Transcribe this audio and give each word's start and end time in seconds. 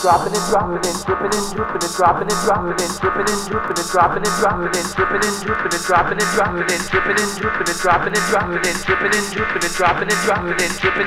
dropping 0.00 0.32
and 0.32 0.40
dropping 0.48 0.80
and 0.80 0.96
dripping 1.04 1.28
and 1.28 1.44
dripping 1.52 1.84
and 1.84 1.92
dropping 1.92 2.32
and 2.32 2.40
dropping 2.48 2.80
and 2.80 2.88
dripping 2.96 3.28
and 3.28 3.36
dripping 3.52 3.76
and 3.76 3.84
dropping 3.92 4.24
and 4.24 4.32
dropping 4.40 4.72
and 4.72 4.88
dripping 4.96 5.20
and 5.20 5.36
dripping 5.36 5.68
and 5.68 5.84
dropping 5.84 6.16
and 6.16 6.24
dropping 6.32 6.64
and 6.64 6.80
dripping 6.80 7.12
and 7.12 7.20
dripping 7.20 7.60
and 7.60 7.76
dropping 7.84 8.08
and 8.08 8.24
dropping 8.24 8.64
and 8.64 8.80
dripping 8.80 9.12
and 9.12 9.20
dripping 9.28 9.60
and 9.60 9.68
dropping 9.76 10.00
and 10.00 10.16
dropping 10.16 10.48
and 10.80 10.80
dripping 10.80 11.04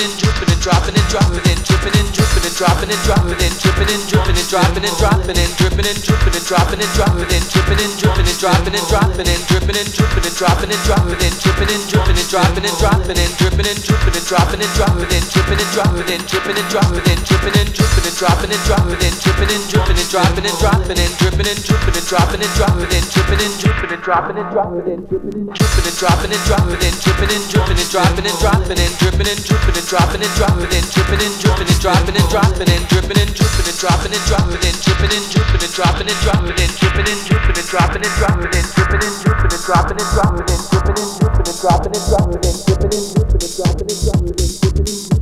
and 0.00 0.16
dripping 0.16 0.48
and 0.48 0.56
dropping 0.64 0.96
and 0.96 1.04
dropping 1.12 1.36
and 1.36 1.60
dripping 1.68 1.92
and 1.92 2.08
dripping 2.16 2.40
and 2.46 2.56
dropping 2.56 2.88
and 2.88 2.96
dropping 3.04 3.36
and 3.36 3.52
dripping 3.60 3.84
and 3.84 4.00
dripping 4.06 4.06
and 4.06 4.16
dropping 4.16 4.80
and 4.80 4.96
dropping 5.04 5.36
and 5.36 5.36
dripping 5.36 5.36
and 5.36 5.36
dripping 5.36 5.36
and 5.36 5.36
dropping 5.36 5.36
and 5.36 5.36
dropping 5.36 5.36
and 5.36 5.44
dripping 5.44 5.76
and 5.76 6.00
dripping 6.08 6.32
and 6.32 6.48
dropping 6.48 6.80
and 6.80 6.96
dropping 6.96 7.28
and 7.28 7.44
dripping 7.52 7.76
and 7.76 8.00
dripping 8.00 8.26
and 8.26 8.40
dropping 8.40 8.72
and 8.72 8.80
dropping 8.88 9.28
and 9.28 9.44
dripping 9.44 9.76
and 9.76 9.92
dripping 9.92 10.24
and 10.24 10.40
dropping 10.40 10.64
and 10.64 10.88
dropping 10.88 11.12
and 11.12 11.44
dripping 11.44 11.76
and 11.76 11.92
dripping 11.92 12.16
and 12.16 12.24
dropping 12.30 12.64
and 12.64 12.64
dropping 12.64 12.64
and 12.64 12.64
dripping 12.64 12.64
and 12.64 12.64
dripping 12.64 12.64
and 12.64 12.64
dropping 12.64 12.64
and 12.64 12.80
dropping 12.80 13.18
and 13.18 13.36
dripping 13.36 13.66
and 13.66 13.76
dropping 14.24 14.56
and 14.56 14.72
dripping 14.72 15.04
and 15.06 15.68
dropping 15.76 16.08
and 16.08 16.24
dripping 16.26 16.56
and 16.56 16.56
dropping 16.56 16.56
and 16.56 16.70
dropping 16.86 17.10
and 17.10 17.26
dripping 17.26 17.56
and 17.58 17.70
dripping 17.74 18.06
and 18.06 18.14
dropping 18.14 18.50
and 18.54 18.62
dropping 18.62 19.02
and 19.02 19.16
dripping 19.18 19.50
and 19.50 19.64
dripping 19.66 19.98
and 19.98 20.06
dropping 20.06 20.46
and 20.46 20.58
dropping 20.62 20.98
and 21.02 21.12
dripping 21.18 21.48
and 21.50 21.60
dripping 21.66 21.96
and 21.98 22.06
dropping 22.06 22.38
and 22.38 22.52
dropping 22.54 22.90
and 22.94 23.02
dripping 23.10 23.42
and 23.42 23.58
dripping 23.58 23.90
and 23.90 24.04
dropping 24.06 24.38
and 24.38 24.52
dropping 24.54 24.86
and 24.86 25.02
dripping 25.02 25.34
and 25.34 25.50
dripping 25.50 25.86
and 25.90 26.06
dropping 26.06 26.30
and 26.30 26.46
dropping 26.46 27.26
and 27.26 27.42
dripping 27.50 27.58
and 27.66 27.90
dripping 27.90 28.22
and 28.22 28.28
dropping 28.30 28.76
and 28.78 28.78
dropping 28.78 28.78
and 28.78 28.94
dripping 29.02 29.26
and 29.26 29.42
dripping 29.50 29.74
and 29.74 29.88
dropping 29.90 30.14
and 30.16 30.34
dropping 30.36 30.70
and 30.70 30.86
dripping 30.86 31.18
and 31.18 31.34
dripping 31.42 31.66
and 31.66 31.76
dropping 31.76 32.14
and 32.14 32.26
dropping 32.26 32.70
and 32.70 32.84
dripping 32.86 33.18
and 33.18 33.32
dripping 33.34 33.66
and 33.66 33.78
dropping 33.82 34.06
and 34.06 34.26
dropping 34.26 34.62
and 34.62 34.84
dripping 34.86 35.10
and 35.10 35.26
dripping 35.26 35.56
and 35.56 35.74
dropping 35.74 36.06
and 36.06 36.20
dropping 36.22 36.46
and 36.46 36.74
dripping 36.76 37.06
and 37.06 37.20
dripping 37.26 37.56
and 37.56 37.66
dropping 37.66 37.98
and 37.98 38.16
dropping 38.16 38.54
and 38.54 38.70
dripping 38.70 39.02
and 39.02 39.22
dripping 39.26 39.50
and 39.56 39.74
dropping 39.74 39.96
and 39.96 40.06
dropping 40.06 40.06
and 40.06 40.06
dripping 40.06 40.06
and 40.06 40.06
dripping 40.06 40.06
and 40.06 40.06
dropping 40.06 40.06
and 40.06 40.12
dropping 40.14 40.46
and 40.46 40.62
dripping 40.70 40.96
and 40.96 41.24
dripping 41.26 41.92
and 41.92 42.06
dropping 42.06 43.86
and 43.86 44.02
dropping 44.06 44.34
and 44.36 44.52
dripping 44.62 45.10
and 45.10 45.15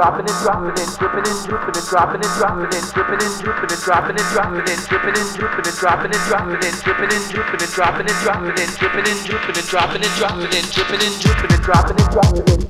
dropping 0.00 0.24
and 0.24 0.40
dropping 0.40 0.80
and 0.80 0.96
dripping 0.96 1.26
and 1.28 1.44
dripping 1.44 1.76
and 1.76 1.86
dropping 1.92 2.22
and 2.24 2.32
dropping 2.40 2.72
and 2.72 2.86
dripping 2.88 3.20
and 3.20 3.34
dripping 3.44 3.68
and 3.68 3.80
dropping 3.84 4.16
and 4.16 4.28
dropping 4.32 4.64
and 4.64 4.80
dripping 4.88 5.16
and 5.20 5.28
dripping 5.36 5.66
and 5.68 5.76
dropping 5.76 6.12
and 6.16 6.24
dropping 6.24 6.64
and 6.64 6.80
dripping 6.80 7.12
and 7.12 7.28
dripping 7.28 7.60
and 7.60 7.72
dropping 7.76 8.08
and 8.08 8.20
dropping 8.24 8.56
and 8.56 8.72
dripping 8.80 9.04
and 9.04 9.20
dripping 9.28 9.56
and 9.60 9.68
dropping 9.68 10.00
and 10.00 10.14
dropping 10.16 10.52
and 10.56 10.72
dripping 10.72 11.02
and 11.04 11.20
dripping 11.20 11.52
and 11.52 11.60
dropping 11.60 12.00
and 12.00 12.08
dropping 12.08 12.48
and 12.48 12.69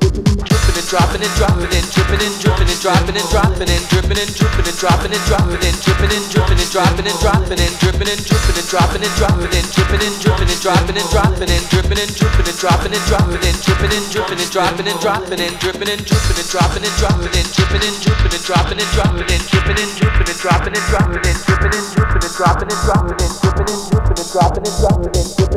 dropping 0.90 1.22
and 1.22 1.34
dropping 1.38 1.70
and 1.70 1.86
dripping 1.94 2.18
and 2.18 2.34
dripping 2.42 2.66
and 2.66 2.80
dropping 2.82 3.14
and 3.14 3.28
dropping 3.30 3.70
and 3.70 3.84
dripping 3.94 4.18
and 4.18 4.30
dripping 4.34 4.66
and 4.66 4.74
dropping 4.74 5.14
and 5.14 5.22
dropping 5.30 5.62
and 5.62 5.78
dripping 5.86 6.10
and 6.10 6.26
dripping 6.34 6.58
and 6.58 6.66
dropping 6.66 7.06
and 7.06 7.18
dropping 7.22 7.62
and 7.62 7.74
dripping 7.78 8.10
and 8.10 8.18
dripping 8.26 8.58
and 8.58 8.66
dropping 8.66 8.98
and 8.98 9.14
dropping 9.14 9.54
and 9.54 9.70
dripping 9.70 10.02
and 10.02 10.18
dripping 10.18 10.50
and 10.50 10.58
dropping 10.58 10.90
and 10.90 11.06
dropping 11.06 11.46
and 11.46 11.62
dripping 11.70 12.02
and 12.02 12.10
dripping 12.18 12.42
and 12.42 12.58
dropping 12.58 12.90
and 12.90 13.06
dropping 13.06 13.38
and 13.38 13.54
dripping 13.62 13.92
and 13.94 14.06
dripping 14.10 14.38
and 14.42 14.50
dropping 14.50 14.82
and 14.82 14.98
dropping 14.98 15.38
and 15.38 15.54
dripping 15.62 15.86
and 15.86 16.02
dripping 16.10 16.34
and 16.34 16.50
dropping 16.50 16.82
and 16.82 16.98
dropping 16.98 17.38
and 17.38 17.46
dripping 17.54 17.86
and 17.86 17.94
dripping 18.02 18.34
and 18.34 18.42
dropping 18.42 18.82
and 18.82 18.90
dropping 18.90 19.30
and 19.30 19.46
dripping 19.46 19.78
and 19.78 19.94
dripping 19.94 20.26
and 20.26 20.42
dropping 20.42 20.74
and 20.74 20.86
dropping 20.90 21.22
and 21.22 21.38
dripping 21.46 21.70
and 21.70 21.86
dripping 21.94 22.26
and 22.26 22.42
dropping 22.42 22.66
and 22.66 22.82
dropping 22.90 23.14
and 23.14 23.34
dripping 23.38 23.70
and 23.70 23.86
dripping 23.94 24.18
and 24.18 24.30
dropping 24.34 24.66
and 24.66 24.74
dropping 24.82 25.14
and 25.14 25.49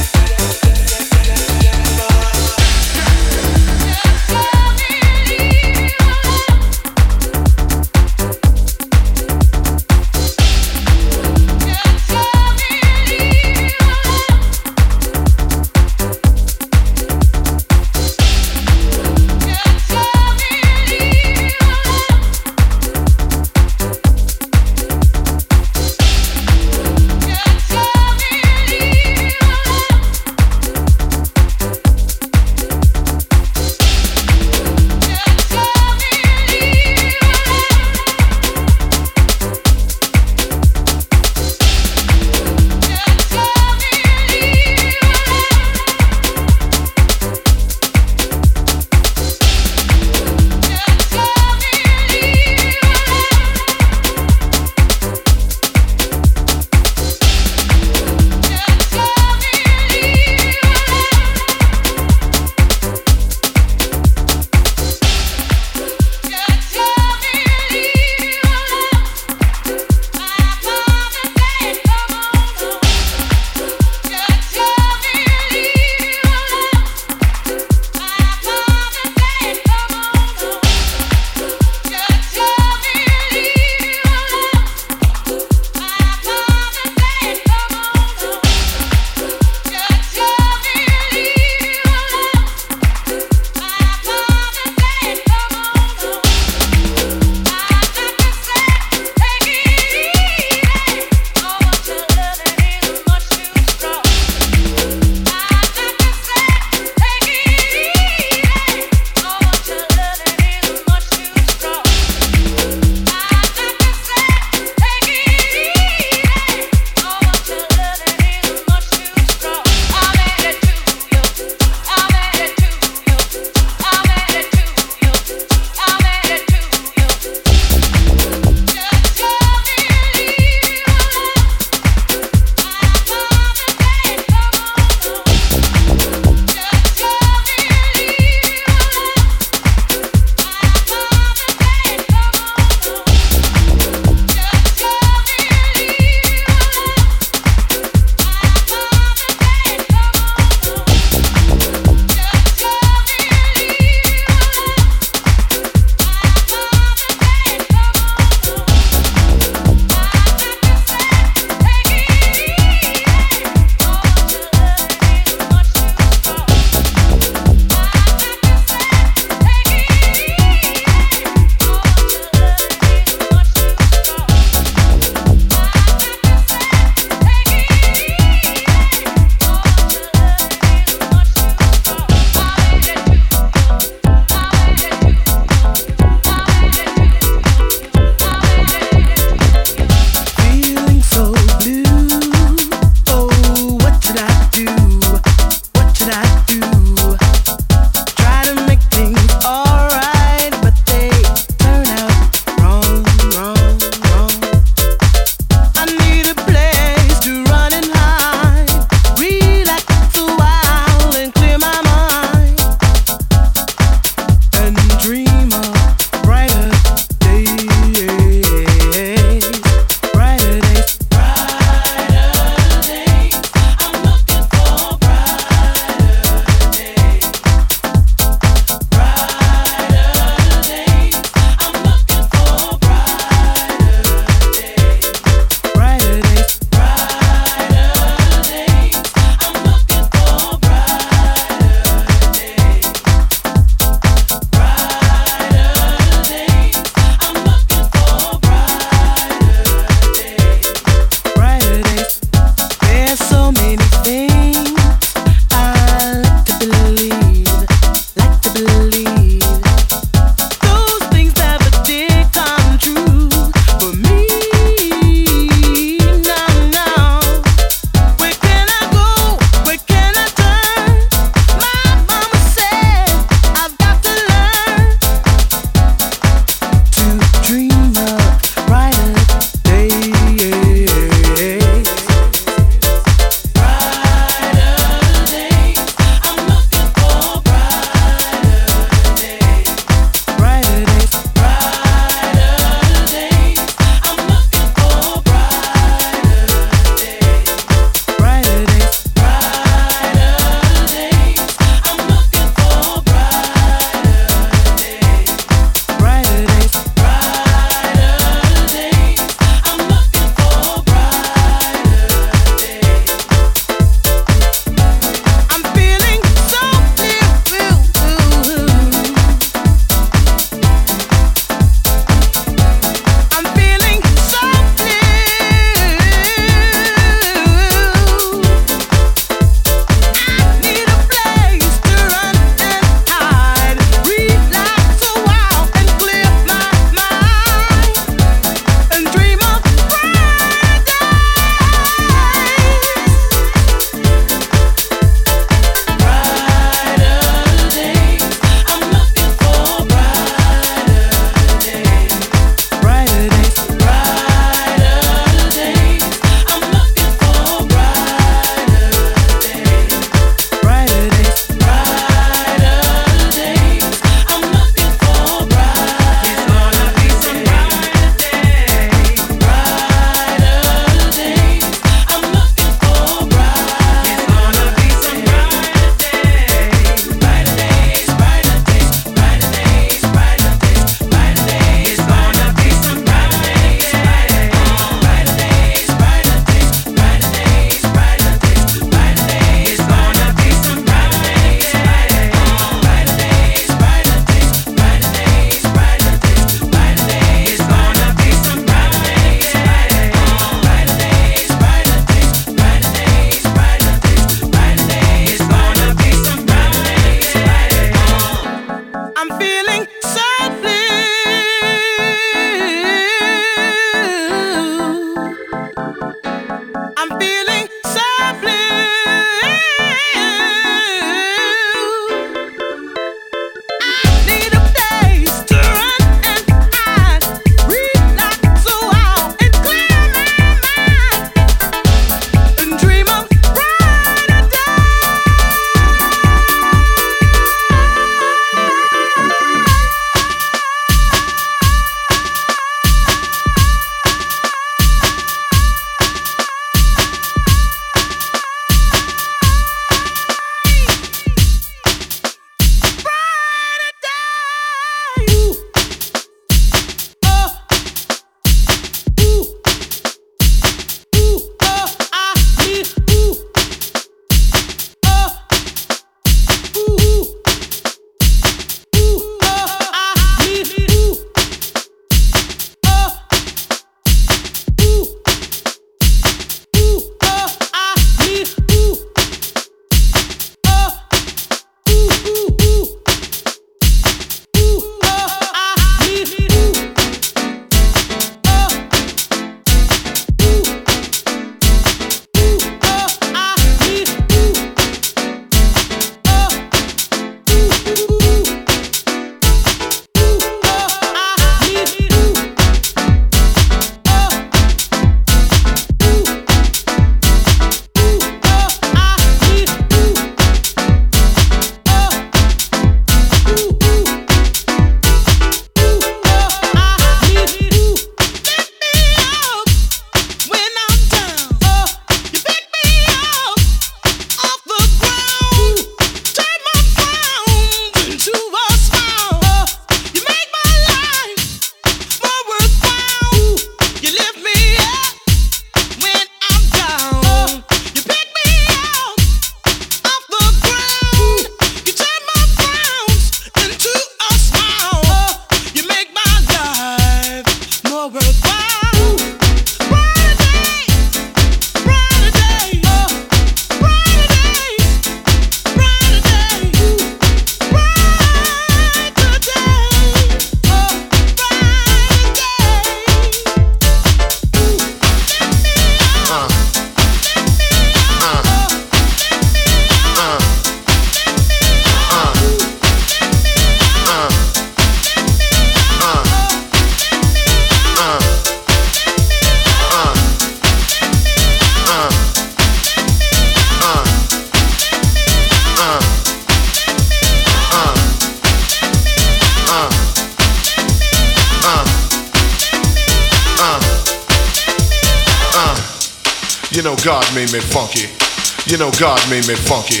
God 598.98 599.20
made 599.28 599.46
me 599.46 599.54
funky. 599.54 600.00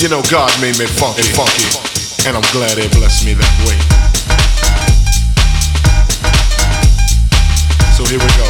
You 0.00 0.08
know 0.08 0.22
God 0.30 0.48
made 0.58 0.78
me 0.78 0.86
funky, 0.86 1.20
funky. 1.36 1.68
And 2.26 2.34
I'm 2.34 2.48
glad 2.48 2.78
He 2.78 2.88
blessed 2.88 3.26
me 3.26 3.34
that 3.34 3.54
way. 3.68 3.76
So 7.92 8.08
here 8.08 8.16
we 8.16 8.32
go. 8.40 8.48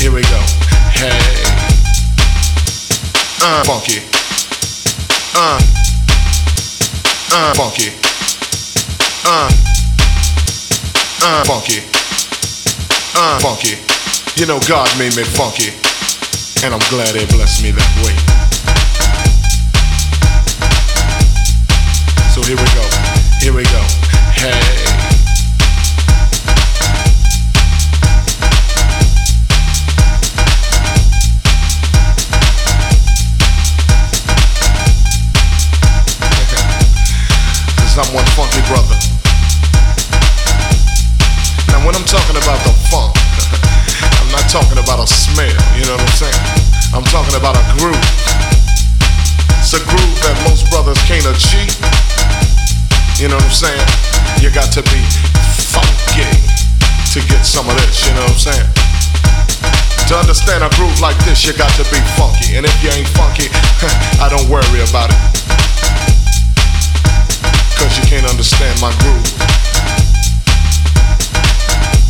Here 0.00 0.12
we 0.12 0.22
go. 0.32 0.40
Hey. 0.96 1.12
Uh, 3.44 3.64
funky. 3.68 4.00
Uh. 5.36 5.60
Uh, 7.28 7.52
funky. 7.52 7.92
Uh. 9.28 9.52
Uh, 11.20 11.44
funky. 11.44 11.84
Uh, 13.14 13.38
funky. 13.40 13.76
You 14.40 14.46
know 14.46 14.58
God 14.66 14.88
made 14.98 15.14
me 15.16 15.24
funky. 15.24 15.76
And 16.64 16.72
I'm 16.72 16.80
glad 16.88 17.14
He 17.14 17.26
blessed 17.26 17.62
me 17.62 17.72
that 17.72 18.06
way. 18.06 18.37
Here 22.48 22.56
we 22.56 22.64
go. 22.72 22.84
Here 23.44 23.52
we 23.52 23.62
go. 23.64 23.82
Hey. 24.32 24.96
I'm 37.98 38.14
one 38.14 38.24
funky 38.38 38.62
brother. 38.70 38.94
Now 41.68 41.84
when 41.84 41.96
I'm 41.96 42.06
talking 42.06 42.38
about 42.38 42.62
the 42.62 42.72
funk, 42.88 43.12
I'm 44.22 44.30
not 44.30 44.48
talking 44.48 44.78
about 44.78 45.02
a 45.02 45.06
smell, 45.06 45.50
you 45.76 45.84
know 45.84 45.96
what 45.98 46.00
I'm 46.00 46.16
saying? 46.16 46.44
I'm 46.94 47.04
talking 47.10 47.34
about 47.34 47.56
a 47.58 47.64
groove. 47.76 47.98
It's 49.58 49.74
a 49.74 49.84
groove 49.84 50.16
that 50.22 50.40
most 50.48 50.70
brothers 50.70 51.02
can't 51.02 51.26
achieve. 51.26 52.17
You 53.18 53.26
know 53.26 53.34
what 53.34 53.50
I'm 53.50 53.66
saying? 53.66 53.88
You 54.38 54.46
got 54.54 54.70
to 54.78 54.82
be 54.94 55.02
funky 55.74 56.22
to 56.22 57.18
get 57.26 57.42
some 57.42 57.66
of 57.66 57.74
this, 57.74 58.06
you 58.06 58.14
know 58.14 58.22
what 58.22 58.30
I'm 58.30 58.46
saying? 58.54 58.68
To 60.06 60.14
understand 60.14 60.62
a 60.62 60.70
groove 60.78 60.94
like 61.02 61.18
this, 61.26 61.42
you 61.42 61.50
got 61.58 61.74
to 61.82 61.84
be 61.90 61.98
funky. 62.14 62.54
And 62.54 62.62
if 62.62 62.70
you 62.78 62.94
ain't 62.94 63.10
funky, 63.18 63.50
I 64.22 64.30
don't 64.30 64.46
worry 64.46 64.86
about 64.86 65.10
it. 65.10 65.18
Cause 67.74 67.90
you 67.98 68.06
can't 68.06 68.22
understand 68.30 68.78
my 68.78 68.94
groove. 69.02 69.26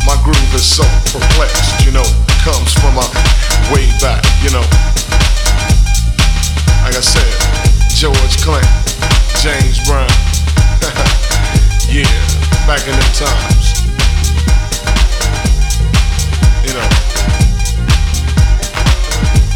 My 0.05 0.13
groove 0.21 0.53
is 0.53 0.61
so 0.61 0.85
perplexed, 1.09 1.89
you 1.89 1.91
know, 1.91 2.05
comes 2.45 2.69
from 2.77 3.01
a 3.01 3.07
way 3.73 3.89
back, 3.97 4.21
you 4.45 4.53
know. 4.53 4.65
Like 6.85 6.93
I 6.93 7.01
said, 7.01 7.33
George 7.97 8.37
Clinton, 8.45 8.69
James 9.41 9.81
Brown. 9.89 10.28
Yeah, 11.91 12.05
back 12.67 12.85
in 12.85 12.93
them 12.93 13.13
times. 13.17 13.81
You 16.63 16.73
know. 16.73 16.89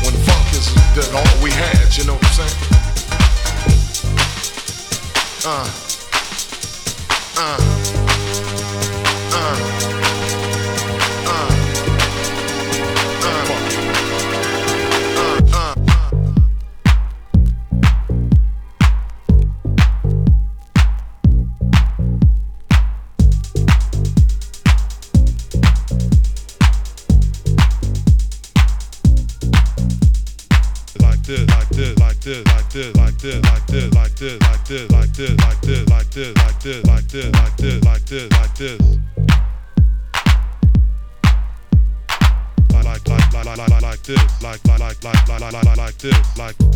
When 0.03 0.15
funk 0.25 0.53
is 0.53 0.67
all 1.13 1.43
we 1.43 1.51
had, 1.51 1.95
you 1.95 2.05
know 2.05 2.15
what 2.15 2.25
I'm 2.25 2.33
saying? 2.33 2.57
Uh, 5.45 5.69
uh. 7.37 8.72
like 33.23 33.39
like 33.39 33.71
like 33.93 34.19
like 34.19 34.69
like 34.91 35.19
like 43.93 44.03
this 44.03 44.43
like 44.43 44.59
like 44.67 44.79
like 44.79 45.03
like 45.03 45.39
like 45.39 45.53
like 45.53 45.77
like 45.77 45.97
this 45.97 46.37
like 46.37 46.72